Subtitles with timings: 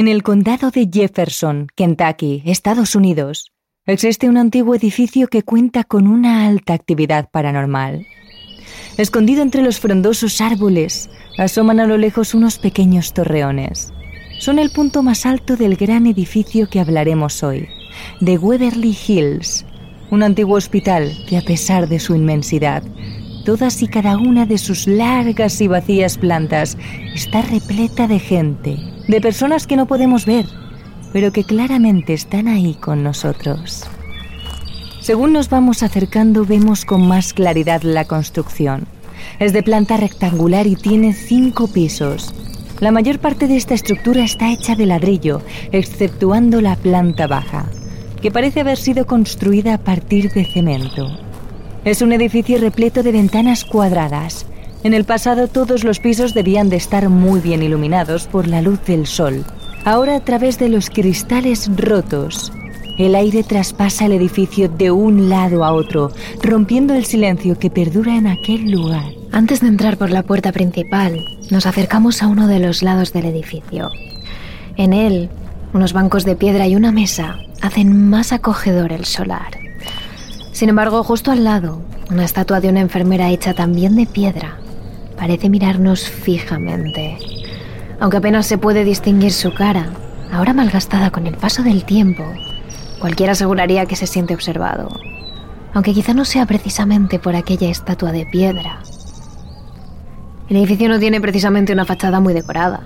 [0.00, 3.52] En el condado de Jefferson, Kentucky, Estados Unidos,
[3.84, 8.06] existe un antiguo edificio que cuenta con una alta actividad paranormal.
[8.96, 13.92] Escondido entre los frondosos árboles, asoman a lo lejos unos pequeños torreones.
[14.38, 17.68] Son el punto más alto del gran edificio que hablaremos hoy,
[18.22, 19.66] de Waverly Hills,
[20.10, 22.82] un antiguo hospital que a pesar de su inmensidad,
[23.44, 26.78] todas y cada una de sus largas y vacías plantas
[27.14, 28.78] está repleta de gente,
[29.10, 30.46] de personas que no podemos ver,
[31.12, 33.84] pero que claramente están ahí con nosotros.
[35.00, 38.86] Según nos vamos acercando vemos con más claridad la construcción.
[39.40, 42.32] Es de planta rectangular y tiene cinco pisos.
[42.78, 45.42] La mayor parte de esta estructura está hecha de ladrillo,
[45.72, 47.66] exceptuando la planta baja,
[48.22, 51.08] que parece haber sido construida a partir de cemento.
[51.84, 54.46] Es un edificio repleto de ventanas cuadradas.
[54.82, 58.82] En el pasado todos los pisos debían de estar muy bien iluminados por la luz
[58.86, 59.44] del sol.
[59.84, 62.50] Ahora a través de los cristales rotos,
[62.98, 68.16] el aire traspasa el edificio de un lado a otro, rompiendo el silencio que perdura
[68.16, 69.04] en aquel lugar.
[69.32, 71.14] Antes de entrar por la puerta principal,
[71.50, 73.90] nos acercamos a uno de los lados del edificio.
[74.78, 75.28] En él,
[75.74, 79.58] unos bancos de piedra y una mesa hacen más acogedor el solar.
[80.52, 84.58] Sin embargo, justo al lado, una estatua de una enfermera hecha también de piedra
[85.20, 87.18] parece mirarnos fijamente.
[88.00, 89.90] Aunque apenas se puede distinguir su cara,
[90.32, 92.24] ahora malgastada con el paso del tiempo,
[93.00, 94.88] cualquiera aseguraría que se siente observado.
[95.74, 98.78] Aunque quizá no sea precisamente por aquella estatua de piedra.
[100.48, 102.80] El edificio no tiene precisamente una fachada muy decorada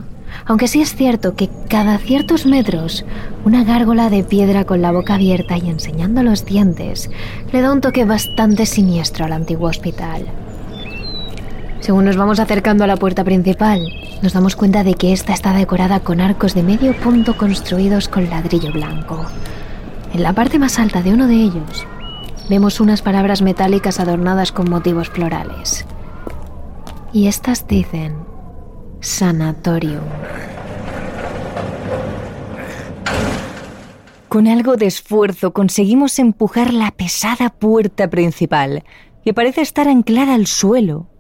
[0.47, 3.05] aunque sí es cierto que cada ciertos metros
[3.45, 7.09] una gárgola de piedra con la boca abierta y enseñando los dientes
[7.53, 10.27] le da un toque bastante siniestro al antiguo hospital.
[11.85, 13.87] Según nos vamos acercando a la puerta principal,
[14.23, 18.31] nos damos cuenta de que esta está decorada con arcos de medio punto construidos con
[18.31, 19.27] ladrillo blanco.
[20.15, 21.87] En la parte más alta de uno de ellos,
[22.49, 25.85] vemos unas palabras metálicas adornadas con motivos florales.
[27.13, 28.17] Y estas dicen
[29.01, 30.05] Sanatorium.
[34.31, 38.85] Con algo de esfuerzo conseguimos empujar la pesada puerta principal,
[39.23, 41.11] que parece estar anclada al suelo.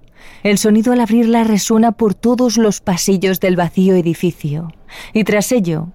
[0.45, 4.75] El sonido al abrirla resuena por todos los pasillos del vacío edificio,
[5.15, 5.89] y tras ello,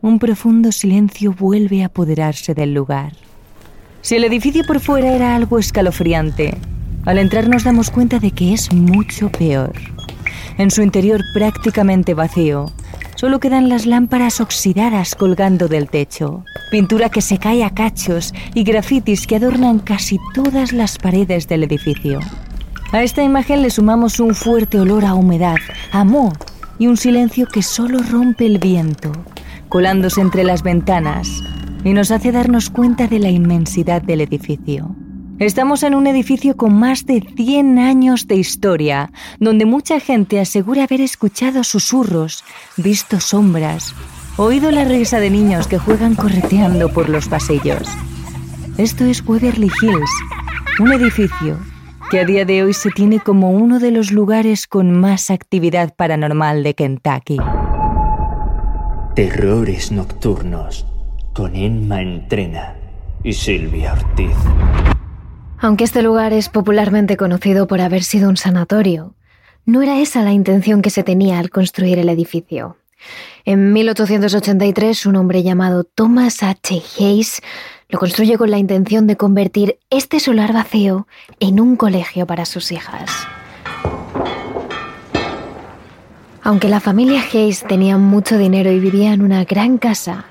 [0.00, 3.14] un profundo silencio vuelve a apoderarse del lugar.
[4.02, 6.56] Si el edificio por fuera era algo escalofriante,
[7.04, 9.72] al entrar nos damos cuenta de que es mucho peor.
[10.56, 12.70] En su interior prácticamente vacío,
[13.16, 18.62] solo quedan las lámparas oxidadas colgando del techo, pintura que se cae a cachos y
[18.62, 22.20] grafitis que adornan casi todas las paredes del edificio.
[22.92, 25.56] A esta imagen le sumamos un fuerte olor a humedad,
[25.90, 26.32] a moho
[26.78, 29.10] y un silencio que solo rompe el viento,
[29.68, 31.42] colándose entre las ventanas
[31.84, 34.94] y nos hace darnos cuenta de la inmensidad del edificio.
[35.38, 39.10] Estamos en un edificio con más de 100 años de historia,
[39.40, 42.44] donde mucha gente asegura haber escuchado susurros,
[42.76, 43.94] visto sombras,
[44.36, 47.82] oído la risa de niños que juegan correteando por los pasillos.
[48.78, 50.10] Esto es Waverly Hills,
[50.78, 51.58] un edificio
[52.10, 55.94] que a día de hoy se tiene como uno de los lugares con más actividad
[55.94, 57.38] paranormal de Kentucky.
[59.14, 60.86] Terrores nocturnos
[61.32, 62.76] con Emma Entrena
[63.24, 64.36] y Silvia Ortiz.
[65.58, 69.14] Aunque este lugar es popularmente conocido por haber sido un sanatorio,
[69.64, 72.76] no era esa la intención que se tenía al construir el edificio.
[73.44, 76.82] En 1883, un hombre llamado Thomas H.
[76.98, 77.40] Hayes
[77.88, 81.06] lo construye con la intención de convertir este solar vacío
[81.40, 83.10] en un colegio para sus hijas.
[86.42, 90.26] Aunque la familia Hayes tenía mucho dinero y vivía en una gran casa,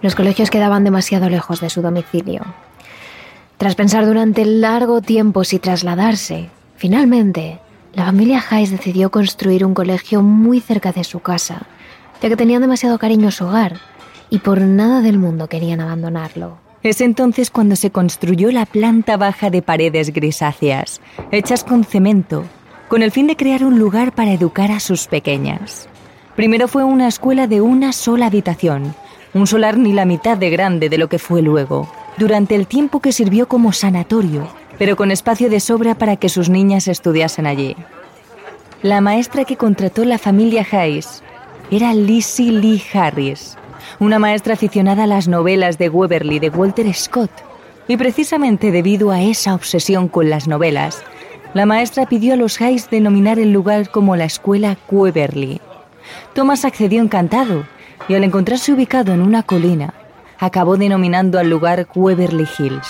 [0.00, 2.42] los colegios quedaban demasiado lejos de su domicilio.
[3.58, 7.60] Tras pensar durante largo tiempo si trasladarse, finalmente,
[7.92, 11.66] la familia Hayes decidió construir un colegio muy cerca de su casa,
[12.22, 13.78] ya que tenían demasiado cariño a su hogar
[14.30, 16.67] y por nada del mundo querían abandonarlo.
[16.82, 21.00] Es entonces cuando se construyó la planta baja de paredes grisáceas,
[21.32, 22.44] hechas con cemento,
[22.88, 25.88] con el fin de crear un lugar para educar a sus pequeñas.
[26.36, 28.94] Primero fue una escuela de una sola habitación,
[29.34, 33.00] un solar ni la mitad de grande de lo que fue luego durante el tiempo
[33.00, 34.48] que sirvió como sanatorio,
[34.78, 37.76] pero con espacio de sobra para que sus niñas estudiasen allí.
[38.82, 41.22] La maestra que contrató la familia Hayes
[41.70, 43.56] era Lizzie Lee Harris,
[44.00, 47.30] una maestra aficionada a las novelas de Weberly de Walter Scott.
[47.86, 51.02] Y precisamente debido a esa obsesión con las novelas,
[51.54, 55.60] la maestra pidió a los Hayes denominar el lugar como la escuela Weberly.
[56.34, 57.64] Thomas accedió encantado
[58.08, 59.94] y al encontrarse ubicado en una colina,
[60.38, 62.88] acabó denominando al lugar Waverly Hills.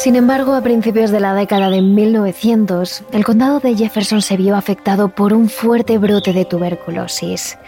[0.00, 4.56] Sin embargo, a principios de la década de 1900, el condado de Jefferson se vio
[4.56, 7.58] afectado por un fuerte brote de tuberculosis.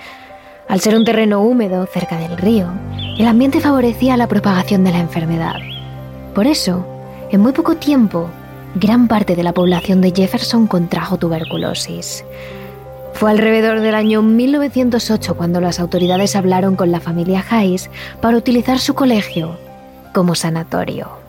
[0.67, 2.73] Al ser un terreno húmedo cerca del río,
[3.19, 5.57] el ambiente favorecía la propagación de la enfermedad.
[6.35, 6.87] Por eso,
[7.31, 8.31] en muy poco tiempo,
[8.77, 12.25] gran parte de la población de Jefferson contrajo tuberculosis.
[13.13, 17.91] Fue alrededor del año 1908 cuando las autoridades hablaron con la familia Hayes
[18.23, 19.59] para utilizar su colegio
[20.15, 21.22] como sanatorio.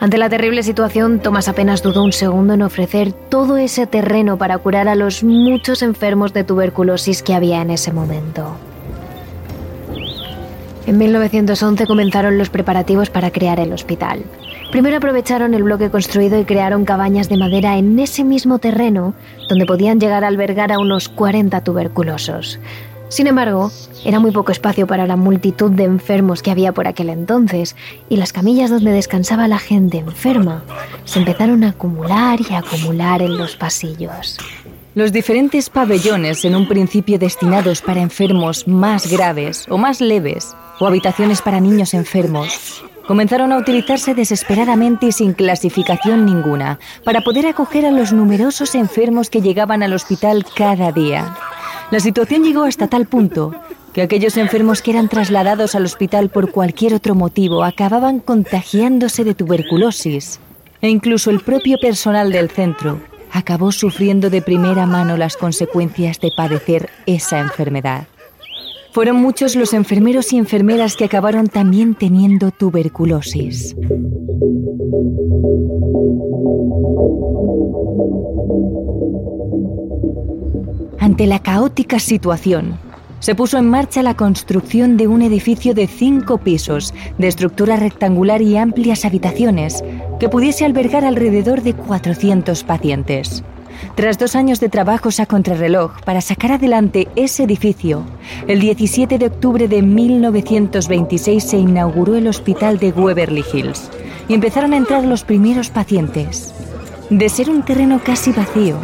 [0.00, 4.56] Ante la terrible situación, Thomas apenas dudó un segundo en ofrecer todo ese terreno para
[4.56, 8.56] curar a los muchos enfermos de tuberculosis que había en ese momento.
[10.86, 14.24] En 1911 comenzaron los preparativos para crear el hospital.
[14.70, 19.12] Primero aprovecharon el bloque construido y crearon cabañas de madera en ese mismo terreno,
[19.50, 22.58] donde podían llegar a albergar a unos 40 tuberculosos.
[23.10, 23.72] Sin embargo,
[24.04, 27.74] era muy poco espacio para la multitud de enfermos que había por aquel entonces,
[28.08, 30.62] y las camillas donde descansaba la gente enferma
[31.04, 34.38] se empezaron a acumular y acumular en los pasillos.
[34.94, 40.86] Los diferentes pabellones, en un principio destinados para enfermos más graves o más leves, o
[40.86, 47.86] habitaciones para niños enfermos, comenzaron a utilizarse desesperadamente y sin clasificación ninguna, para poder acoger
[47.86, 51.36] a los numerosos enfermos que llegaban al hospital cada día.
[51.90, 53.52] La situación llegó hasta tal punto
[53.92, 59.34] que aquellos enfermos que eran trasladados al hospital por cualquier otro motivo acababan contagiándose de
[59.34, 60.38] tuberculosis.
[60.80, 63.00] E incluso el propio personal del centro
[63.32, 68.06] acabó sufriendo de primera mano las consecuencias de padecer esa enfermedad.
[68.92, 73.74] Fueron muchos los enfermeros y enfermeras que acabaron también teniendo tuberculosis.
[81.00, 82.78] Ante la caótica situación,
[83.20, 88.42] se puso en marcha la construcción de un edificio de cinco pisos, de estructura rectangular
[88.42, 89.82] y amplias habitaciones,
[90.18, 93.42] que pudiese albergar alrededor de 400 pacientes.
[93.94, 98.04] Tras dos años de trabajos a contrarreloj para sacar adelante ese edificio,
[98.46, 103.90] el 17 de octubre de 1926 se inauguró el hospital de Waverly Hills
[104.28, 106.52] y empezaron a entrar los primeros pacientes.
[107.10, 108.78] De ser un terreno casi vacío,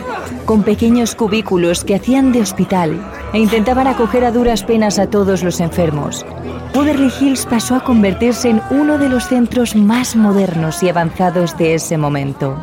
[0.46, 3.00] con pequeños cubículos que hacían de hospital
[3.32, 6.26] e intentaban acoger a duras penas a todos los enfermos,
[6.75, 11.75] Waverly Hills pasó a convertirse en uno de los centros más modernos y avanzados de
[11.75, 12.58] ese momento.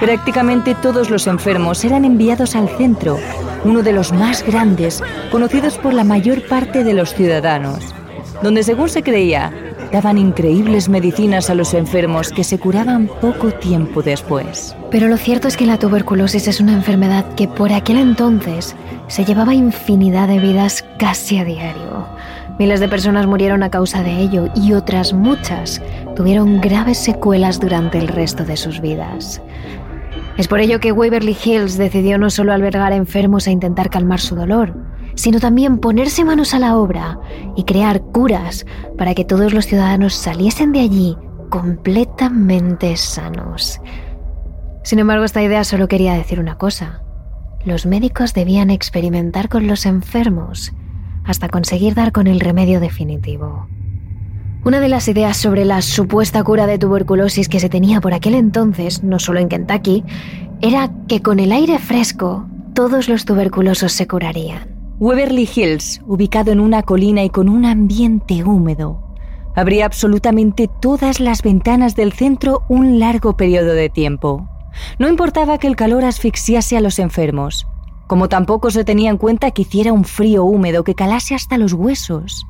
[0.00, 3.18] Prácticamente todos los enfermos eran enviados al centro,
[3.64, 7.94] uno de los más grandes, conocidos por la mayor parte de los ciudadanos,
[8.42, 9.50] donde según se creía,
[9.92, 14.76] daban increíbles medicinas a los enfermos que se curaban poco tiempo después.
[14.90, 18.74] Pero lo cierto es que la tuberculosis es una enfermedad que por aquel entonces
[19.06, 22.06] se llevaba infinidad de vidas casi a diario.
[22.58, 25.80] Miles de personas murieron a causa de ello y otras muchas
[26.16, 29.40] tuvieron graves secuelas durante el resto de sus vidas.
[30.36, 34.34] Es por ello que Waverly Hills decidió no solo albergar enfermos e intentar calmar su
[34.36, 34.87] dolor,
[35.18, 37.18] sino también ponerse manos a la obra
[37.56, 38.64] y crear curas
[38.96, 41.16] para que todos los ciudadanos saliesen de allí
[41.50, 43.80] completamente sanos.
[44.84, 47.02] Sin embargo, esta idea solo quería decir una cosa.
[47.64, 50.72] Los médicos debían experimentar con los enfermos
[51.24, 53.66] hasta conseguir dar con el remedio definitivo.
[54.64, 58.34] Una de las ideas sobre la supuesta cura de tuberculosis que se tenía por aquel
[58.36, 60.04] entonces, no solo en Kentucky,
[60.60, 64.77] era que con el aire fresco todos los tuberculosos se curarían.
[65.00, 69.00] Waverly Hills, ubicado en una colina y con un ambiente húmedo,
[69.54, 74.48] abría absolutamente todas las ventanas del centro un largo periodo de tiempo.
[74.98, 77.64] No importaba que el calor asfixiase a los enfermos,
[78.08, 81.74] como tampoco se tenía en cuenta que hiciera un frío húmedo que calase hasta los
[81.74, 82.44] huesos.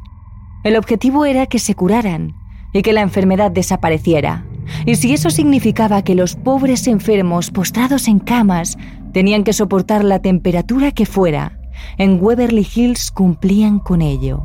[0.65, 2.35] El objetivo era que se curaran
[2.73, 4.47] y que la enfermedad desapareciera.
[4.87, 8.79] Y si eso significaba que los pobres enfermos postrados en camas
[9.13, 11.58] tenían que soportar la temperatura que fuera,
[11.97, 14.43] en Waverly Hills cumplían con ello.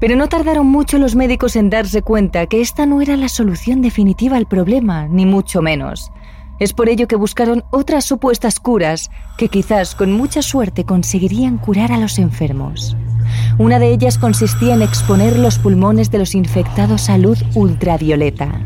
[0.00, 3.82] Pero no tardaron mucho los médicos en darse cuenta que esta no era la solución
[3.82, 6.10] definitiva al problema, ni mucho menos.
[6.58, 11.92] Es por ello que buscaron otras supuestas curas que quizás con mucha suerte conseguirían curar
[11.92, 12.96] a los enfermos.
[13.58, 18.60] Una de ellas consistía en exponer los pulmones de los infectados a luz ultravioleta.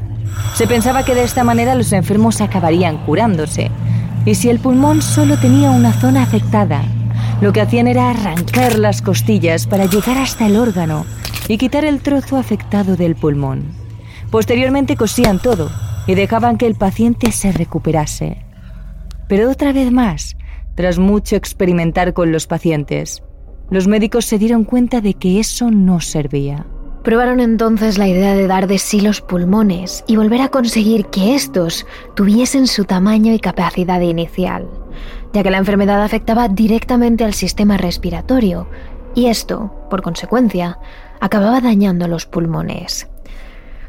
[0.54, 3.70] Se pensaba que de esta manera los enfermos acabarían curándose,
[4.24, 6.82] y si el pulmón solo tenía una zona afectada,
[7.44, 11.04] lo que hacían era arrancar las costillas para llegar hasta el órgano
[11.46, 13.66] y quitar el trozo afectado del pulmón.
[14.30, 15.70] Posteriormente cosían todo
[16.06, 18.38] y dejaban que el paciente se recuperase.
[19.28, 20.38] Pero otra vez más,
[20.74, 23.22] tras mucho experimentar con los pacientes,
[23.68, 26.64] los médicos se dieron cuenta de que eso no servía.
[27.02, 31.34] Probaron entonces la idea de dar de sí los pulmones y volver a conseguir que
[31.34, 31.86] estos
[32.16, 34.66] tuviesen su tamaño y capacidad inicial,
[35.34, 38.68] ya que la enfermedad afectaba directamente al sistema respiratorio
[39.16, 40.78] y esto, por consecuencia,
[41.20, 43.08] acababa dañando los pulmones.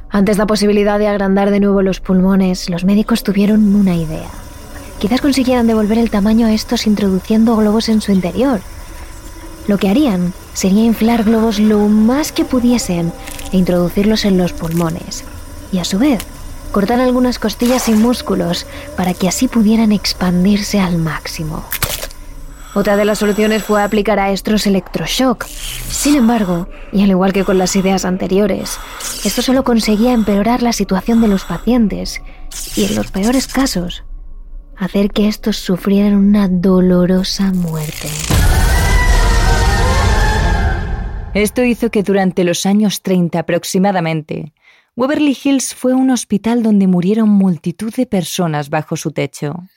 [0.10, 4.30] Antes la posibilidad de agrandar de nuevo los pulmones, los médicos tuvieron una idea.
[5.00, 8.60] Quizás consiguieran devolver el tamaño a estos introduciendo globos en su interior.
[9.68, 13.12] Lo que harían sería inflar globos lo más que pudiesen
[13.52, 15.25] e introducirlos en los pulmones.
[15.72, 16.25] Y a su vez,
[16.72, 21.65] cortar algunas costillas y músculos para que así pudieran expandirse al máximo.
[22.75, 25.45] Otra de las soluciones fue aplicar a estos electroshock.
[25.45, 28.77] Sin embargo, y al igual que con las ideas anteriores,
[29.24, 32.22] esto solo conseguía empeorar la situación de los pacientes
[32.75, 34.03] y, en los peores casos,
[34.75, 38.10] hacer que estos sufrieran una dolorosa muerte.
[41.34, 44.53] Esto hizo que durante los años 30 aproximadamente,
[44.98, 49.68] Waverly Hills fue un hospital donde murieron multitud de personas bajo su techo.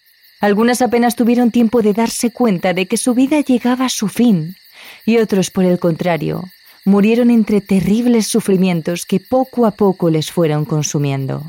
[0.40, 4.54] Algunas apenas tuvieron tiempo de darse cuenta de que su vida llegaba a su fin,
[5.04, 6.44] y otros, por el contrario,
[6.84, 11.42] murieron entre terribles sufrimientos que poco a poco les fueron consumiendo.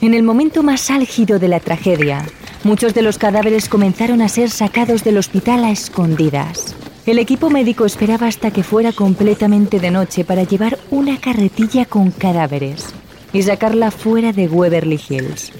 [0.00, 2.24] En el momento más álgido de la tragedia,
[2.62, 6.76] muchos de los cadáveres comenzaron a ser sacados del hospital a escondidas.
[7.06, 12.10] El equipo médico esperaba hasta que fuera completamente de noche para llevar una carretilla con
[12.10, 12.94] cadáveres
[13.34, 15.52] y sacarla fuera de Waverly Hills.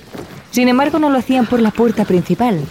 [0.50, 2.62] Sin embargo, no lo hacían por la puerta principal.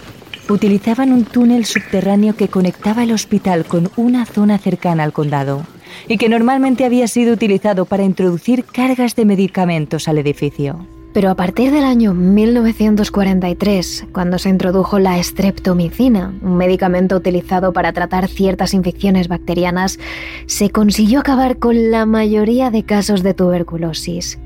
[0.48, 5.64] Utilizaban un túnel subterráneo que conectaba el hospital con una zona cercana al condado
[6.08, 10.84] y que normalmente había sido utilizado para introducir cargas de medicamentos al edificio.
[11.14, 17.92] Pero a partir del año 1943, cuando se introdujo la streptomicina, un medicamento utilizado para
[17.92, 20.00] tratar ciertas infecciones bacterianas,
[20.46, 24.40] se consiguió acabar con la mayoría de casos de tuberculosis.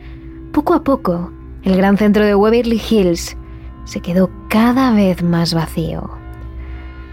[0.52, 1.32] Poco a poco,
[1.62, 3.38] el gran centro de Waverly Hills
[3.84, 6.10] se quedó cada vez más vacío.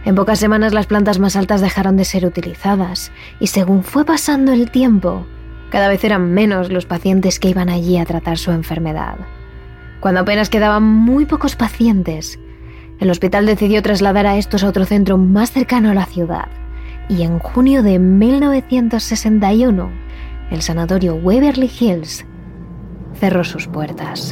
[0.03, 4.51] En pocas semanas las plantas más altas dejaron de ser utilizadas y según fue pasando
[4.51, 5.25] el tiempo,
[5.69, 9.15] cada vez eran menos los pacientes que iban allí a tratar su enfermedad.
[9.99, 12.39] Cuando apenas quedaban muy pocos pacientes,
[12.99, 16.47] el hospital decidió trasladar a estos a otro centro más cercano a la ciudad
[17.09, 19.91] y en junio de 1961
[20.51, 22.25] el sanatorio Waverly Hills
[23.13, 24.31] cerró sus puertas.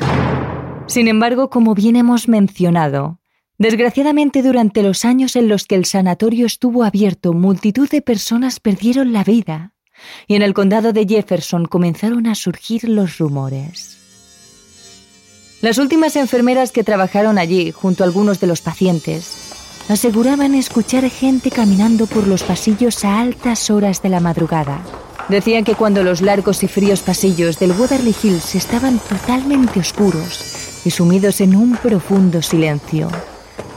[0.87, 3.19] Sin embargo, como bien hemos mencionado,
[3.57, 9.13] desgraciadamente durante los años en los que el sanatorio estuvo abierto, multitud de personas perdieron
[9.13, 9.73] la vida
[10.27, 14.02] y en el condado de Jefferson comenzaron a surgir los rumores.
[15.63, 19.53] Las últimas enfermeras que trabajaron allí, junto a algunos de los pacientes,
[19.87, 24.81] aseguraban escuchar gente caminando por los pasillos a altas horas de la madrugada
[25.29, 30.91] Decían que cuando los largos y fríos pasillos del Waverly Hills estaban totalmente oscuros y
[30.91, 33.07] sumidos en un profundo silencio,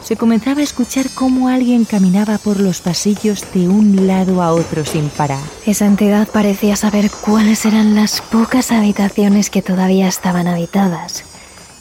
[0.02, 4.84] se comenzaba a escuchar cómo alguien caminaba por los pasillos de un lado a otro
[4.84, 5.42] sin parar.
[5.66, 11.24] Esa entidad parecía saber cuáles eran las pocas habitaciones que todavía estaban habitadas,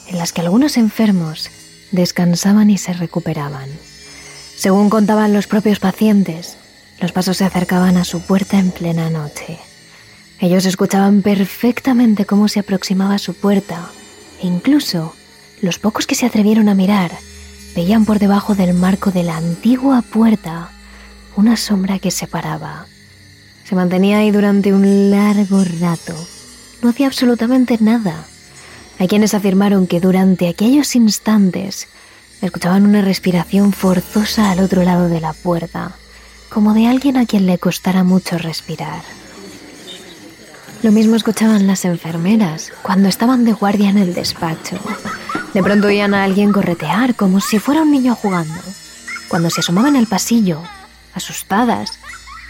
[0.07, 1.49] en las que algunos enfermos
[1.91, 3.69] descansaban y se recuperaban.
[4.55, 6.57] Según contaban los propios pacientes,
[6.99, 9.59] los pasos se acercaban a su puerta en plena noche.
[10.39, 13.89] Ellos escuchaban perfectamente cómo se aproximaba su puerta
[14.41, 15.15] e incluso
[15.61, 17.11] los pocos que se atrevieron a mirar
[17.75, 20.69] veían por debajo del marco de la antigua puerta
[21.35, 22.85] una sombra que se paraba.
[23.65, 26.13] Se mantenía ahí durante un largo rato.
[26.81, 28.25] No hacía absolutamente nada.
[28.97, 31.87] Hay quienes afirmaron que durante aquellos instantes
[32.41, 35.95] escuchaban una respiración forzosa al otro lado de la puerta
[36.49, 39.01] como de alguien a quien le costara mucho respirar.
[40.83, 44.77] Lo mismo escuchaban las enfermeras cuando estaban de guardia en el despacho.
[45.53, 48.61] De pronto oían a alguien corretear como si fuera un niño jugando.
[49.27, 50.61] Cuando se asomaban al pasillo,
[51.13, 51.99] asustadas,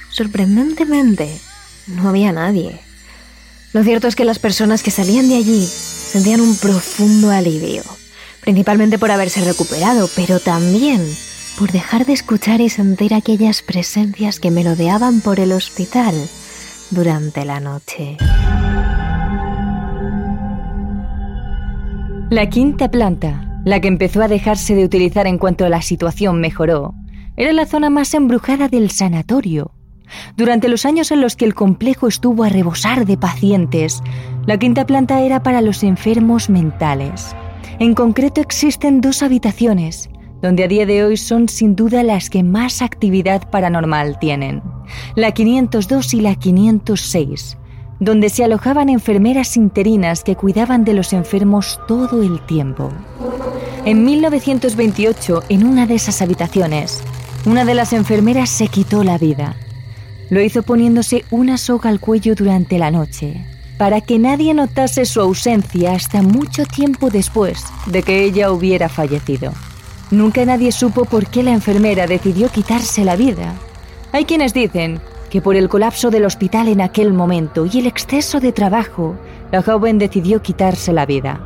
[0.10, 1.40] sorprendentemente,
[1.88, 2.82] no había nadie.
[3.74, 5.70] Lo cierto es que las personas que salían de allí
[6.16, 7.84] sentían un profundo alivio,
[8.40, 11.02] principalmente por haberse recuperado, pero también
[11.60, 16.16] por dejar de escuchar y sentir aquellas presencias que merodeaban por el hospital
[16.90, 18.16] durante la noche.
[22.30, 26.94] La quinta planta, la que empezó a dejarse de utilizar en cuanto la situación mejoró,
[27.36, 29.75] era la zona más embrujada del sanatorio
[30.38, 34.02] Durante los años en los que el complejo estuvo a rebosar de pacientes,
[34.46, 37.36] la quinta planta era para los enfermos mentales.
[37.80, 40.10] En concreto existen dos habitaciones,
[40.42, 44.62] donde a día de hoy son sin duda las que más actividad paranormal tienen,
[45.16, 47.58] la 502 y la 506,
[48.00, 52.92] donde se alojaban enfermeras interinas que cuidaban de los enfermos todo el tiempo.
[53.86, 57.04] En 1928, en una de esas habitaciones,
[57.46, 59.56] una de las enfermeras se quitó la vida.
[60.30, 63.46] Lo hizo poniéndose una soga al cuello durante la noche,
[63.78, 69.54] para que nadie notase su ausencia hasta mucho tiempo después de que ella hubiera fallecido.
[70.10, 73.54] Nunca nadie supo por qué la enfermera decidió quitarse la vida.
[74.14, 78.40] Hay quienes dicen que por el colapso del hospital en aquel momento y el exceso
[78.40, 79.16] de trabajo,
[79.52, 81.40] la joven decidió quitarse la vida.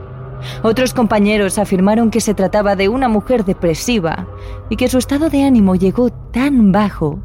[0.64, 4.26] Otros compañeros afirmaron que se trataba de una mujer depresiva
[4.70, 7.20] y que su estado de ánimo llegó tan bajo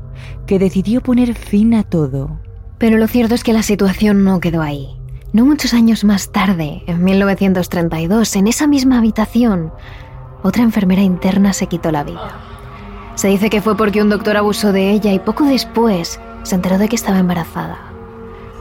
[0.47, 2.39] que decidió poner fin a todo.
[2.79, 4.97] Pero lo cierto es que la situación no quedó ahí.
[5.33, 9.73] No muchos años más tarde, en 1932, en esa misma habitación,
[10.43, 12.39] otra enfermera interna se quitó la vida.
[13.15, 16.79] Se dice que fue porque un doctor abusó de ella y poco después se enteró
[16.79, 17.79] de que estaba embarazada.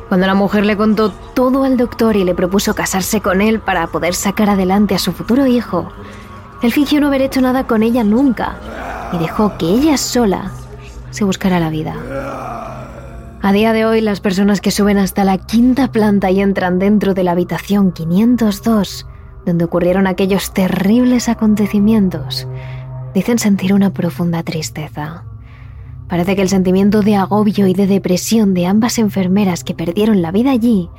[0.07, 3.87] Cuando la mujer le contó todo al doctor y le propuso casarse con él para
[3.87, 5.91] poder sacar adelante a su futuro hijo,
[6.61, 8.55] él fingió no haber hecho nada con ella nunca
[9.11, 10.51] y dejó que ella sola
[11.13, 11.95] se buscara la vida.
[13.41, 17.13] A día de hoy, las personas que suben hasta la quinta planta y entran dentro
[17.13, 19.05] de la habitación 502,
[19.45, 22.47] donde ocurrieron aquellos terribles acontecimientos,
[23.13, 25.25] dicen sentir una profunda tristeza.
[26.07, 30.31] Parece que el sentimiento de agobio y de depresión de ambas enfermeras que perdieron la
[30.31, 30.89] vida allí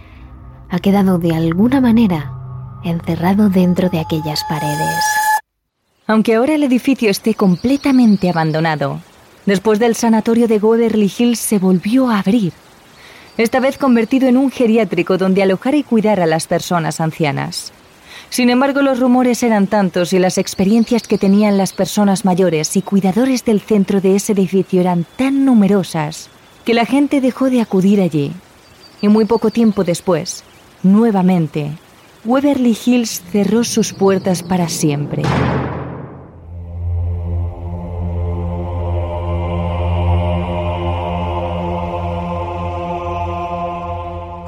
[0.71, 2.33] ha quedado de alguna manera
[2.85, 5.05] encerrado dentro de aquellas paredes.
[6.07, 9.01] Aunque ahora el edificio esté completamente abandonado,
[9.47, 12.53] después del sanatorio de Waverly Hills se volvió a abrir,
[13.37, 17.73] esta vez convertido en un geriátrico donde alojar y cuidar a las personas ancianas.
[18.31, 22.83] Sin embargo, los rumores eran tantos y las experiencias que tenían las personas mayores y
[22.83, 26.31] cuidadores del centro de ese edificio eran tan numerosas
[26.65, 28.33] que la gente dejó de acudir allí.
[29.01, 30.45] Y muy poco tiempo después,
[30.83, 31.73] nuevamente,
[32.25, 35.23] Waverly Hills cerró sus puertas para siempre.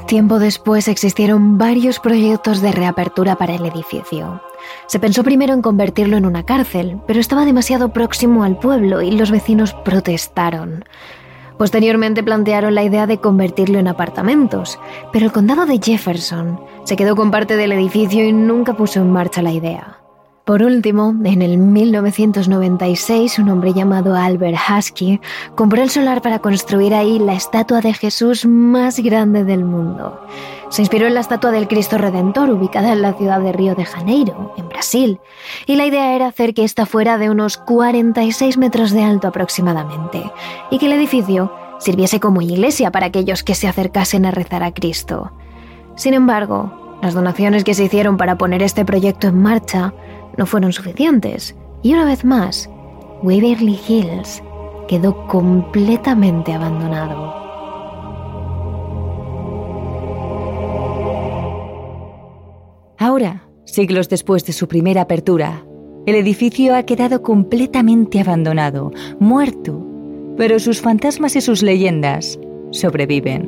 [0.07, 4.41] Tiempo después existieron varios proyectos de reapertura para el edificio.
[4.85, 9.11] Se pensó primero en convertirlo en una cárcel, pero estaba demasiado próximo al pueblo y
[9.11, 10.85] los vecinos protestaron.
[11.57, 14.79] Posteriormente plantearon la idea de convertirlo en apartamentos,
[15.11, 19.11] pero el condado de Jefferson se quedó con parte del edificio y nunca puso en
[19.11, 20.06] marcha la idea.
[20.47, 25.19] Por último, en el 1996, un hombre llamado Albert Husky
[25.55, 30.21] compró el solar para construir ahí la estatua de Jesús más grande del mundo.
[30.69, 33.83] Se inspiró en la estatua del Cristo Redentor ubicada en la ciudad de Río de
[33.83, 35.19] Janeiro, en Brasil,
[35.65, 40.31] y la idea era hacer que ésta fuera de unos 46 metros de alto aproximadamente,
[40.71, 44.73] y que el edificio sirviese como iglesia para aquellos que se acercasen a rezar a
[44.73, 45.33] Cristo.
[45.97, 49.93] Sin embargo, las donaciones que se hicieron para poner este proyecto en marcha
[50.37, 52.69] no fueron suficientes y una vez más,
[53.23, 54.41] Waverly Hills
[54.87, 57.35] quedó completamente abandonado.
[62.97, 65.63] Ahora, siglos después de su primera apertura,
[66.05, 69.85] el edificio ha quedado completamente abandonado, muerto,
[70.37, 72.39] pero sus fantasmas y sus leyendas
[72.71, 73.45] sobreviven.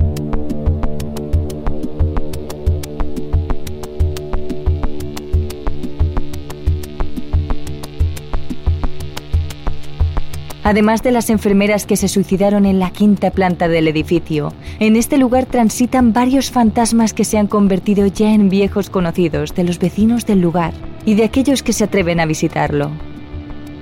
[10.69, 15.17] Además de las enfermeras que se suicidaron en la quinta planta del edificio, en este
[15.17, 20.27] lugar transitan varios fantasmas que se han convertido ya en viejos conocidos de los vecinos
[20.27, 20.75] del lugar
[21.07, 22.91] y de aquellos que se atreven a visitarlo.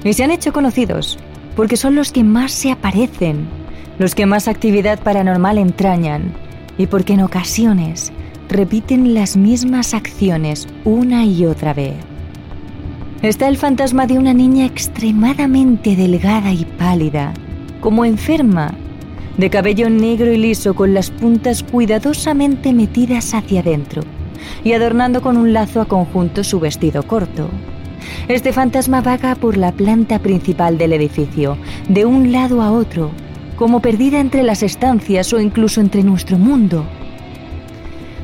[0.06, 1.20] Y se han hecho conocidos
[1.58, 3.50] porque son los que más se aparecen,
[4.00, 6.32] los que más actividad paranormal entrañan
[6.78, 8.14] y porque en ocasiones
[8.48, 11.96] repiten las mismas acciones una y otra vez
[13.22, 17.34] está el fantasma de una niña extremadamente delgada y pálida,
[17.82, 18.76] como enferma,
[19.38, 24.04] de cabello negro y liso con las puntas cuidadosamente metidas hacia adentro
[24.64, 27.50] y adornando con un lazo a conjunto su vestido corto.
[28.28, 31.58] Este fantasma vaga por la planta principal del edificio,
[31.90, 33.12] de un lado a otro,
[33.56, 36.86] como perdida entre las estancias o incluso entre nuestro mundo.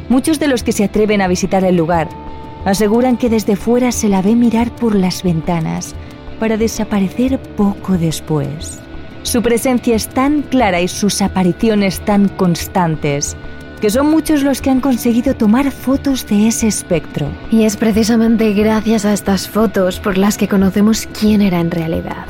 [0.09, 2.22] Muchos de los que se atreven a visitar el lugar
[2.65, 5.95] Aseguran que desde fuera se la ve mirar por las ventanas
[6.39, 8.79] para desaparecer poco después.
[9.23, 13.35] Su presencia es tan clara y sus apariciones tan constantes
[13.83, 17.27] que son muchos los que han conseguido tomar fotos de ese espectro.
[17.51, 22.25] Y es precisamente gracias a estas fotos por las que conocemos quién era en realidad.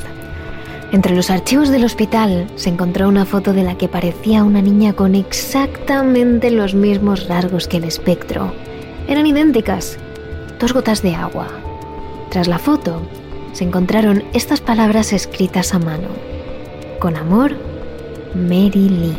[0.90, 4.94] Entre los archivos del hospital se encontró una foto de la que parecía una niña
[4.94, 8.52] con exactamente los mismos rasgos que el espectro.
[9.06, 9.98] Eran idénticas,
[10.64, 11.46] dos gotas de agua.
[12.30, 13.02] Tras la foto,
[13.52, 16.08] se encontraron estas palabras escritas a mano.
[16.98, 17.54] Con amor,
[18.34, 19.18] Mary Lee.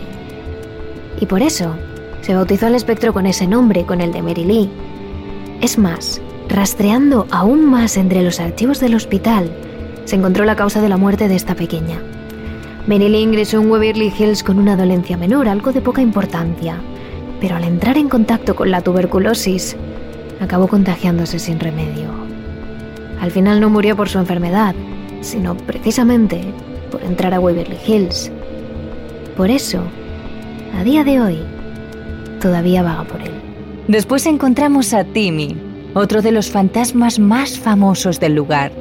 [1.22, 1.76] Y por eso,
[2.22, 4.72] se bautizó al espectro con ese nombre, con el de Mary Lee.
[5.62, 9.52] Es más, rastreando aún más entre los archivos del hospital,
[10.06, 12.02] se encontró la causa de la muerte de esta pequeña.
[12.88, 16.80] Mary Lee ingresó en Waverly Hills con una dolencia menor, algo de poca importancia,
[17.40, 19.78] pero al entrar en contacto con la tuberculosis,
[20.40, 22.10] acabó contagiándose sin remedio.
[23.20, 24.76] Al final no murió por su enfermedad,
[25.22, 26.42] sino precisamente
[26.92, 28.32] por entrar a Waverly Hills.
[29.36, 29.82] Por eso,
[30.80, 31.40] a día de hoy,
[32.42, 33.32] todavía vaga por él.
[33.88, 35.56] Después encontramos a Timmy,
[35.94, 38.72] otro de los fantasmas más famosos del lugar.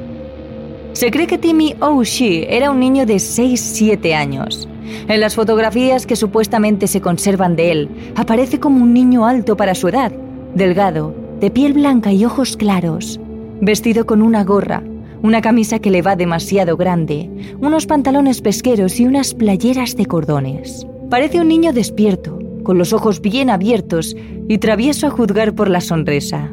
[0.93, 4.67] Se cree que Timmy O'Shea era un niño de 6-7 años.
[5.07, 9.75] En las fotografías que supuestamente se conservan de él, aparece como un niño alto para
[9.75, 10.11] su edad,
[10.53, 13.19] delgado, de piel blanca y ojos claros,
[13.61, 14.83] vestido con una gorra,
[15.21, 20.85] una camisa que le va demasiado grande, unos pantalones pesqueros y unas playeras de cordones.
[21.09, 24.15] Parece un niño despierto, con los ojos bien abiertos
[24.47, 26.51] y travieso a juzgar por la sonrisa.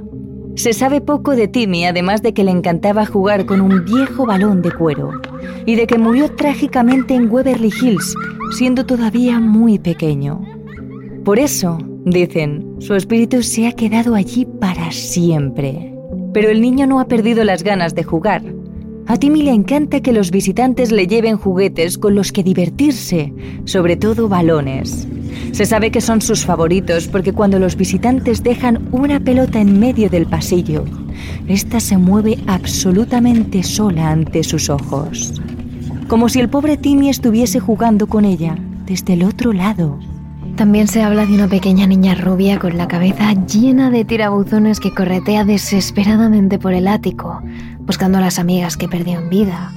[0.54, 4.60] Se sabe poco de Timmy, además de que le encantaba jugar con un viejo balón
[4.62, 5.12] de cuero
[5.64, 8.14] y de que murió trágicamente en Waverly Hills,
[8.56, 10.42] siendo todavía muy pequeño.
[11.24, 15.94] Por eso, dicen, su espíritu se ha quedado allí para siempre.
[16.32, 18.42] Pero el niño no ha perdido las ganas de jugar.
[19.06, 23.32] A Timmy le encanta que los visitantes le lleven juguetes con los que divertirse,
[23.64, 25.08] sobre todo balones.
[25.52, 30.08] Se sabe que son sus favoritos porque cuando los visitantes dejan una pelota en medio
[30.08, 30.84] del pasillo,
[31.48, 35.34] esta se mueve absolutamente sola ante sus ojos.
[36.08, 39.98] Como si el pobre Timmy estuviese jugando con ella desde el otro lado.
[40.62, 44.94] También se habla de una pequeña niña rubia con la cabeza llena de tirabuzones que
[44.94, 47.42] corretea desesperadamente por el ático,
[47.80, 49.72] buscando a las amigas que perdió vida.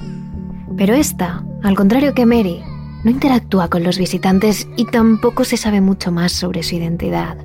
[0.76, 2.62] Pero esta, al contrario que Mary,
[3.02, 7.36] no interactúa con los visitantes y tampoco se sabe mucho más sobre su identidad.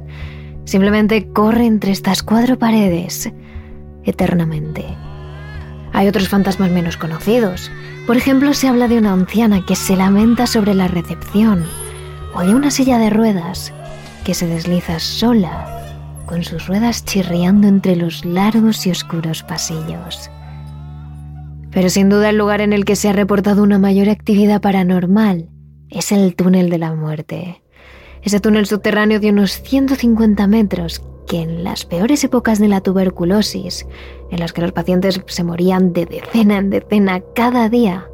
[0.66, 3.32] Simplemente corre entre estas cuatro paredes
[4.04, 4.86] eternamente.
[5.94, 7.72] Hay otros fantasmas menos conocidos.
[8.06, 11.66] Por ejemplo, se habla de una anciana que se lamenta sobre la recepción
[12.34, 13.74] o de una silla de ruedas
[14.24, 15.82] que se desliza sola
[16.26, 20.30] con sus ruedas chirriando entre los largos y oscuros pasillos.
[21.72, 25.50] Pero sin duda el lugar en el que se ha reportado una mayor actividad paranormal
[25.90, 27.64] es el túnel de la muerte.
[28.22, 33.88] Ese túnel subterráneo de unos 150 metros que en las peores épocas de la tuberculosis,
[34.32, 38.08] en las que los pacientes se morían de decena en decena cada día,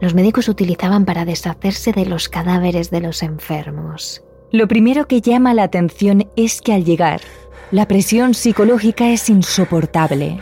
[0.00, 4.22] los médicos utilizaban para deshacerse de los cadáveres de los enfermos.
[4.50, 7.20] Lo primero que llama la atención es que al llegar,
[7.70, 10.38] la presión psicológica es insoportable.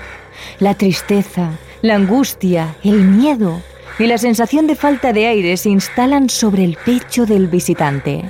[0.61, 3.61] La tristeza, la angustia, el miedo
[3.99, 8.25] y la sensación de falta de aire se instalan sobre el pecho del visitante.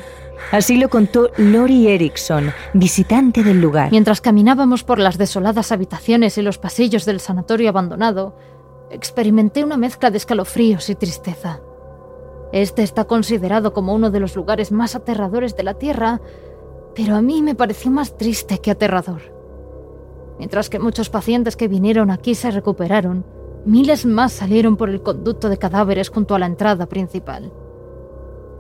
[0.51, 3.91] Así lo contó Lori Erickson, visitante del lugar.
[3.91, 8.35] Mientras caminábamos por las desoladas habitaciones y los pasillos del sanatorio abandonado,
[8.90, 11.61] experimenté una mezcla de escalofríos y tristeza.
[12.53, 16.20] Este está considerado como uno de los lugares más aterradores de la Tierra,
[16.94, 19.20] pero a mí me pareció más triste que aterrador.
[20.38, 23.24] Mientras que muchos pacientes que vinieron aquí se recuperaron,
[23.64, 27.53] Miles más salieron por el conducto de cadáveres junto a la entrada principal.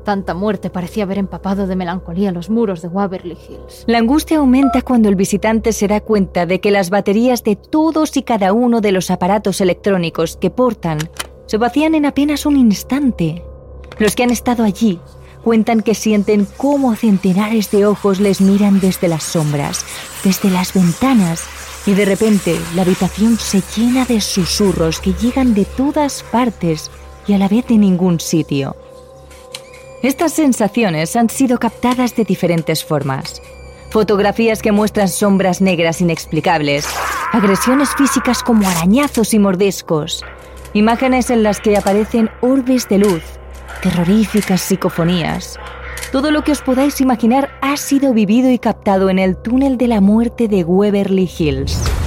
[0.08, 3.84] Tanta muerte parecía haber empapado de melancolía los muros de Waverly Hills.
[3.86, 8.16] La angustia aumenta cuando el visitante se da cuenta de que las baterías de todos
[8.16, 10.96] y cada uno de los aparatos electrónicos que portan
[11.44, 13.44] se vacían en apenas un instante.
[13.98, 14.98] Los que han estado allí
[15.44, 19.84] cuentan que sienten cómo centenares de ojos les miran desde las sombras,
[20.24, 21.44] desde las ventanas
[21.84, 26.90] y de repente la habitación se llena de susurros que llegan de todas partes
[27.26, 28.74] y a la vez de ningún sitio.
[30.02, 33.42] Estas sensaciones han sido captadas de diferentes formas.
[33.90, 36.86] Fotografías que muestran sombras negras inexplicables,
[37.32, 40.24] agresiones físicas como arañazos y mordiscos,
[40.72, 43.24] imágenes en las que aparecen orbes de luz,
[43.82, 45.58] terroríficas psicofonías,
[46.12, 49.88] todo lo que os podáis imaginar ha sido vivido y captado en el túnel de
[49.88, 51.97] la muerte de Waverly Hills.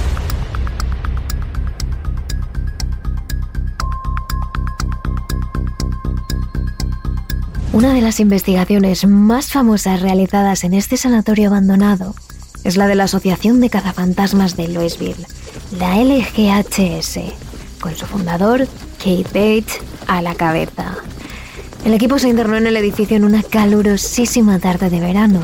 [7.72, 12.14] Una de las investigaciones más famosas realizadas en este sanatorio abandonado
[12.64, 15.26] es la de la Asociación de Cazafantasmas de Louisville,
[15.78, 17.18] la LGHS,
[17.80, 20.98] con su fundador, Kate Bates, a la cabeza.
[21.86, 25.40] El equipo se internó en el edificio en una calurosísima tarde de verano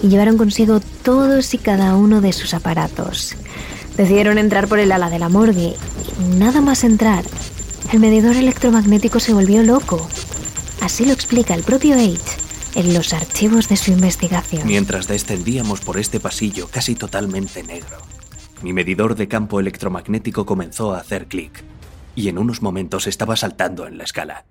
[0.00, 3.34] y llevaron consigo todos y cada uno de sus aparatos.
[3.96, 7.24] Decidieron entrar por el ala de la morgue y nada más entrar,
[7.92, 10.08] el medidor electromagnético se volvió loco.
[10.84, 12.18] Así lo explica el propio H
[12.74, 14.66] en los archivos de su investigación.
[14.66, 17.96] Mientras descendíamos por este pasillo casi totalmente negro,
[18.62, 21.64] mi medidor de campo electromagnético comenzó a hacer clic
[22.14, 24.44] y en unos momentos estaba saltando en la escala.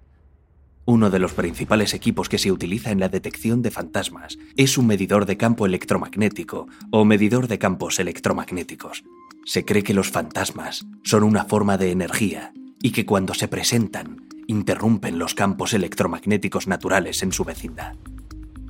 [0.86, 4.88] Uno de los principales equipos que se utiliza en la detección de fantasmas es un
[4.88, 9.04] medidor de campo electromagnético o medidor de campos electromagnéticos.
[9.46, 14.33] Se cree que los fantasmas son una forma de energía y que cuando se presentan
[14.48, 17.96] interrumpen los campos electromagnéticos naturales en su vecindad.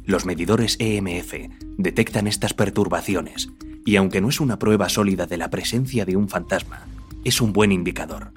[0.06, 1.34] Los medidores EMF
[1.78, 3.50] detectan estas perturbaciones
[3.86, 6.86] y aunque no es una prueba sólida de la presencia de un fantasma,
[7.24, 8.32] es un buen indicador.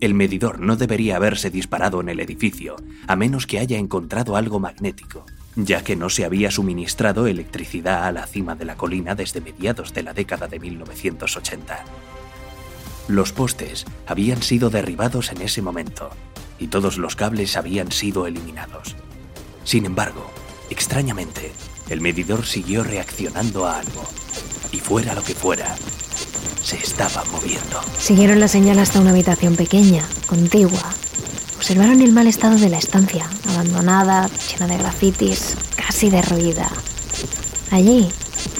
[0.00, 2.76] El medidor no debería haberse disparado en el edificio,
[3.06, 5.26] a menos que haya encontrado algo magnético,
[5.56, 9.92] ya que no se había suministrado electricidad a la cima de la colina desde mediados
[9.92, 11.84] de la década de 1980.
[13.08, 16.10] Los postes habían sido derribados en ese momento
[16.60, 18.94] y todos los cables habían sido eliminados.
[19.64, 20.30] Sin embargo,
[20.68, 21.52] extrañamente,
[21.88, 24.04] el medidor siguió reaccionando a algo,
[24.70, 25.74] y fuera lo que fuera,
[26.62, 27.80] se estaba moviendo.
[27.98, 30.94] Siguieron la señal hasta una habitación pequeña, contigua.
[31.56, 36.70] Observaron el mal estado de la estancia, abandonada, llena de grafitis, casi derruida.
[37.70, 38.08] Allí,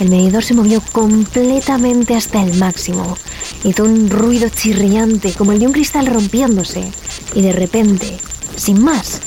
[0.00, 3.16] el medidor se movió completamente hasta el máximo.
[3.64, 6.90] Hizo un ruido chirriante como el de un cristal rompiéndose.
[7.34, 8.18] Y de repente,
[8.56, 9.20] sin más,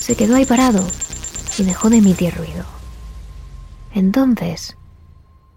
[0.00, 0.84] se quedó ahí parado
[1.58, 2.64] y dejó de emitir ruido.
[3.94, 4.76] Entonces,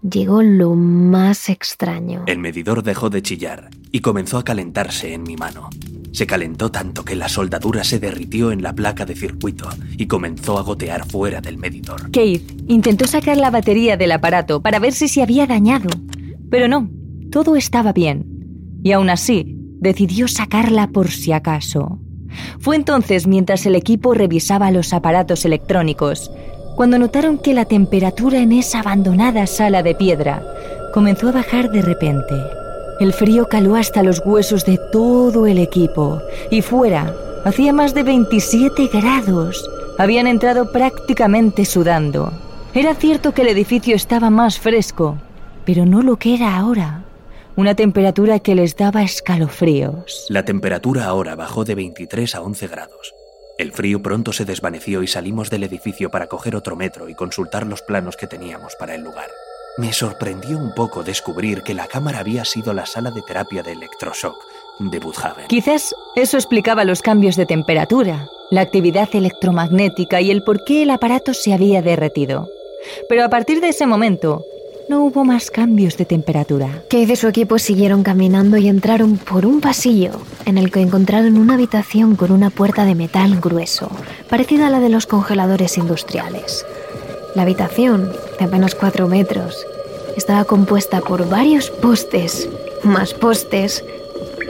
[0.02, 2.22] llegó lo más extraño.
[2.26, 5.70] El medidor dejó de chillar y comenzó a calentarse en mi mano.
[6.12, 10.58] Se calentó tanto que la soldadura se derritió en la placa de circuito y comenzó
[10.58, 12.10] a gotear fuera del medidor.
[12.10, 15.90] Keith intentó sacar la batería del aparato para ver si se había dañado,
[16.50, 16.88] pero no,
[17.30, 18.24] todo estaba bien.
[18.82, 21.98] Y aún así, decidió sacarla por si acaso.
[22.60, 26.30] Fue entonces mientras el equipo revisaba los aparatos electrónicos
[26.76, 30.44] cuando notaron que la temperatura en esa abandonada sala de piedra
[30.94, 32.34] comenzó a bajar de repente.
[33.00, 37.14] El frío caló hasta los huesos de todo el equipo y fuera
[37.44, 39.68] hacía más de 27 grados.
[39.98, 42.32] Habían entrado prácticamente sudando.
[42.74, 45.18] Era cierto que el edificio estaba más fresco,
[45.64, 47.04] pero no lo que era ahora.
[47.58, 50.26] Una temperatura que les daba escalofríos.
[50.28, 53.16] La temperatura ahora bajó de 23 a 11 grados.
[53.58, 57.66] El frío pronto se desvaneció y salimos del edificio para coger otro metro y consultar
[57.66, 59.26] los planos que teníamos para el lugar.
[59.76, 63.72] Me sorprendió un poco descubrir que la cámara había sido la sala de terapia de
[63.72, 64.36] electroshock
[64.78, 65.48] de Budhaven.
[65.48, 70.90] Quizás eso explicaba los cambios de temperatura, la actividad electromagnética y el por qué el
[70.90, 72.48] aparato se había derretido.
[73.08, 74.44] Pero a partir de ese momento,
[74.88, 76.82] no hubo más cambios de temperatura.
[76.88, 80.12] Keith y su equipo siguieron caminando y entraron por un pasillo
[80.46, 83.90] en el que encontraron una habitación con una puerta de metal grueso,
[84.30, 86.64] parecida a la de los congeladores industriales.
[87.34, 89.66] La habitación, de apenas cuatro metros,
[90.16, 92.48] estaba compuesta por varios postes,
[92.82, 93.84] más postes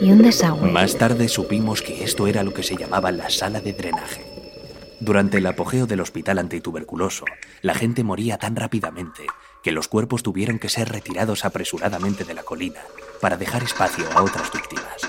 [0.00, 0.70] y un desagüe.
[0.70, 4.24] Más tarde supimos que esto era lo que se llamaba la sala de drenaje.
[5.00, 7.24] Durante el apogeo del hospital antituberculoso,
[7.62, 9.26] la gente moría tan rápidamente
[9.68, 12.80] que los cuerpos tuvieron que ser retirados apresuradamente de la colina
[13.20, 15.02] para dejar espacio a otras víctimas.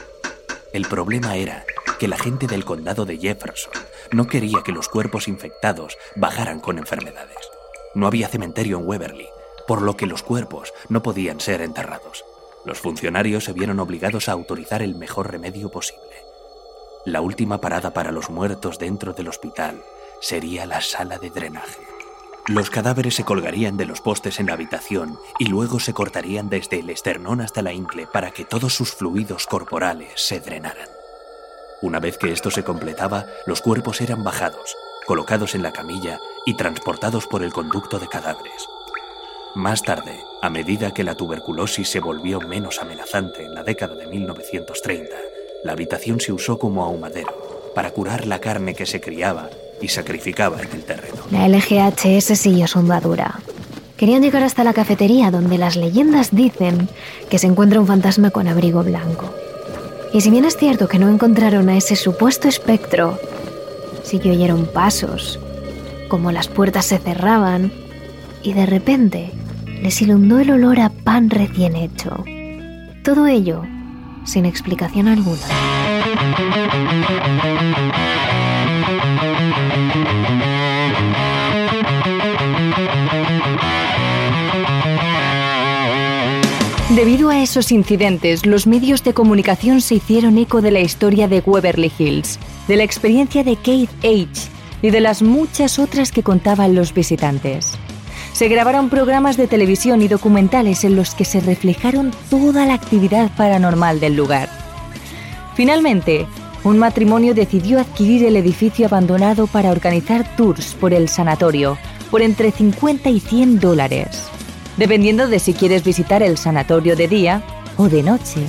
[0.74, 1.64] El problema era
[1.98, 3.72] que la gente del condado de Jefferson
[4.12, 7.38] no quería que los cuerpos infectados bajaran con enfermedades.
[7.96, 9.30] No había cementerio en Weberly,
[9.66, 12.26] por lo que los cuerpos no podían ser enterrados.
[12.66, 16.18] Los funcionarios se vieron obligados a autorizar el mejor remedio posible.
[17.06, 19.82] La última parada para los muertos dentro del hospital
[20.20, 21.99] sería la sala de drenaje.
[22.50, 26.80] Los cadáveres se colgarían de los postes en la habitación y luego se cortarían desde
[26.80, 30.88] el esternón hasta la ingle para que todos sus fluidos corporales se drenaran.
[31.84, 36.56] Una vez que esto se completaba, los cuerpos eran bajados, colocados en la camilla y
[36.56, 38.68] transportados por el conducto de cadáveres.
[39.54, 44.08] Más tarde, a medida que la tuberculosis se volvió menos amenazante en la década de
[44.08, 45.16] 1930,
[45.64, 50.62] la habitación se usó como ahumadero para curar la carne que se criaba y sacrificaba
[50.62, 51.18] en el terreno.
[51.32, 53.40] La LGHS siguió su andadura.
[53.98, 56.88] Querían llegar hasta la cafetería donde las leyendas dicen
[57.30, 59.34] que se encuentra un fantasma con abrigo blanco.
[60.14, 63.20] Y si bien es cierto que no encontraron a ese supuesto espectro,
[64.04, 65.40] sí que oyeron pasos,
[66.08, 67.72] como las puertas se cerraban
[68.42, 69.32] y de repente
[69.82, 72.24] les inundó el olor a pan recién hecho.
[73.04, 73.64] Todo ello
[74.26, 75.42] sin explicación alguna.
[87.00, 91.40] Debido a esos incidentes, los medios de comunicación se hicieron eco de la historia de
[91.40, 94.50] Waverly Hills, de la experiencia de Kate H
[94.82, 97.78] y de las muchas otras que contaban los visitantes.
[98.34, 103.32] Se grabaron programas de televisión y documentales en los que se reflejaron toda la actividad
[103.38, 104.50] paranormal del lugar.
[105.56, 106.28] Finalmente,
[106.66, 111.78] un matrimonio decidió adquirir el edificio abandonado para organizar tours por el sanatorio
[112.12, 114.30] por entre 50 y 100 dólares,
[114.80, 117.44] dependiendo de si quieres visitar el sanatorio de día
[117.76, 118.42] o de noche,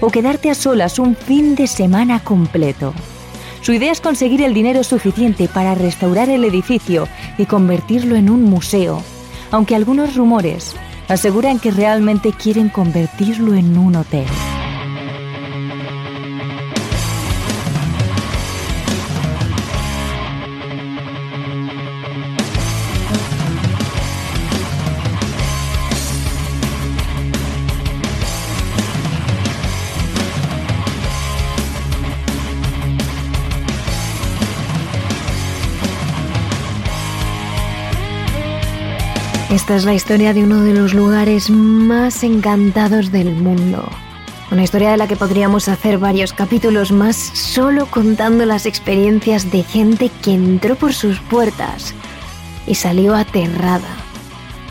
[0.00, 2.94] o quedarte a solas un fin de semana completo.
[3.60, 8.44] Su idea es conseguir el dinero suficiente para restaurar el edificio y convertirlo en un
[8.44, 9.02] museo,
[9.50, 10.74] aunque algunos rumores
[11.08, 14.26] aseguran que realmente quieren convertirlo en un hotel.
[39.52, 43.86] Esta es la historia de uno de los lugares más encantados del mundo.
[44.50, 49.62] Una historia de la que podríamos hacer varios capítulos más solo contando las experiencias de
[49.62, 51.92] gente que entró por sus puertas
[52.66, 53.94] y salió aterrada.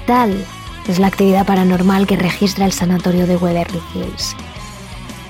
[0.08, 0.44] Tal
[0.88, 4.36] es la actividad paranormal que registra el sanatorio de Waverly Hills.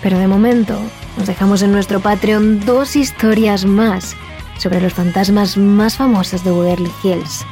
[0.02, 0.80] Pero de momento
[1.18, 4.16] nos dejamos en nuestro Patreon dos historias más
[4.58, 7.46] sobre los fantasmas más famosos de Waverly Hills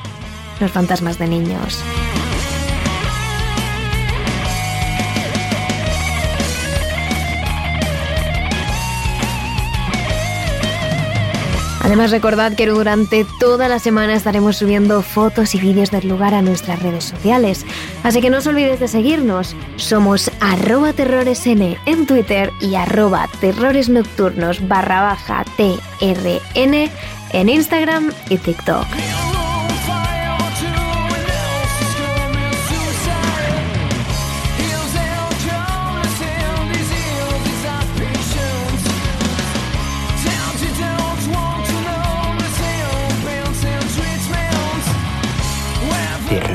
[0.60, 1.84] los fantasmas de niños.
[11.90, 16.44] Además recordad que durante toda la semana estaremos subiendo fotos y vídeos del lugar a
[16.44, 17.66] nuestras redes sociales.
[18.04, 19.56] Así que no os olvidéis de seguirnos.
[19.78, 26.92] Somos arroba terroresn en Twitter y arroba terroresnocturnos barra baja TRN
[27.32, 28.86] en Instagram y TikTok.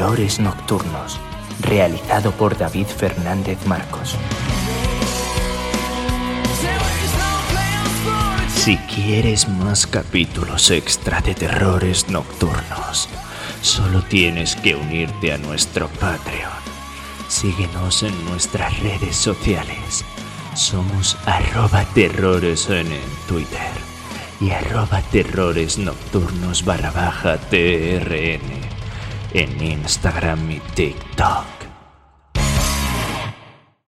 [0.04, 1.18] Terrores Nocturnos,
[1.62, 4.16] realizado por David Fernández Marcos.
[8.54, 13.08] Si quieres más capítulos extra de Terrores Nocturnos,
[13.62, 16.52] solo tienes que unirte a nuestro Patreon.
[17.28, 20.04] Síguenos en nuestras redes sociales.
[20.54, 22.88] Somos arroba terrores en
[23.26, 23.72] Twitter
[24.38, 27.38] y arroba terrores nocturnos barra baja
[29.34, 31.53] en Instagram y TikTok.